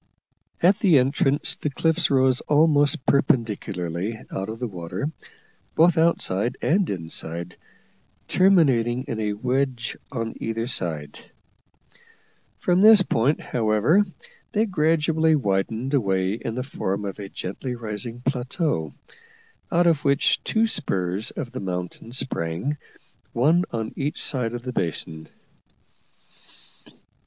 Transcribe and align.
At 0.63 0.79
the 0.79 0.97
entrance 0.97 1.53
the 1.57 1.69
cliffs 1.69 2.09
rose 2.09 2.41
almost 2.41 3.05
perpendicularly 3.05 4.17
out 4.31 4.49
of 4.49 4.57
the 4.57 4.65
water, 4.65 5.11
both 5.75 5.95
outside 5.95 6.57
and 6.59 6.89
inside, 6.89 7.55
terminating 8.27 9.03
in 9.03 9.19
a 9.19 9.33
wedge 9.33 9.95
on 10.11 10.33
either 10.41 10.65
side. 10.65 11.19
From 12.57 12.81
this 12.81 13.03
point, 13.03 13.41
however, 13.41 14.03
they 14.53 14.65
gradually 14.65 15.35
widened 15.35 15.93
away 15.93 16.33
in 16.33 16.55
the 16.55 16.63
form 16.63 17.05
of 17.05 17.19
a 17.19 17.29
gently 17.29 17.75
rising 17.75 18.21
plateau, 18.21 18.95
out 19.71 19.85
of 19.85 20.03
which 20.03 20.43
two 20.43 20.65
spurs 20.65 21.29
of 21.29 21.51
the 21.51 21.59
mountain 21.59 22.11
sprang, 22.11 22.77
one 23.33 23.65
on 23.69 23.93
each 23.95 24.19
side 24.19 24.55
of 24.55 24.63
the 24.63 24.73
basin. 24.73 25.27